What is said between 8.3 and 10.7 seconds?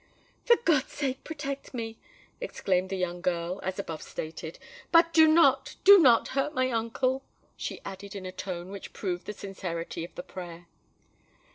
tone which proved the sincerity of the prayer.